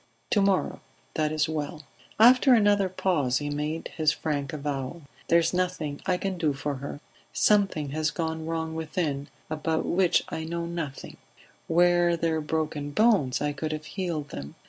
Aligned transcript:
To 0.31 0.41
morrow; 0.41 0.79
that 1.13 1.31
is 1.31 1.47
well." 1.47 1.83
After 2.19 2.55
another 2.55 2.89
pause 2.89 3.37
he 3.37 3.51
made 3.51 3.91
his 3.97 4.11
frank 4.11 4.51
avowal. 4.51 5.03
"There 5.27 5.37
is 5.37 5.53
nothing 5.53 6.01
I 6.07 6.17
can 6.17 6.39
do 6.39 6.53
for 6.53 6.77
her. 6.77 6.99
Something 7.33 7.89
has 7.91 8.09
gone 8.09 8.47
wrong 8.47 8.73
within, 8.73 9.27
about 9.47 9.85
which 9.85 10.23
I 10.29 10.43
know 10.43 10.65
nothing; 10.65 11.17
were 11.67 12.15
there 12.17 12.41
broken 12.41 12.89
bones 12.89 13.41
I 13.41 13.53
could 13.53 13.71
have 13.73 13.85
healed 13.85 14.29
them. 14.29 14.55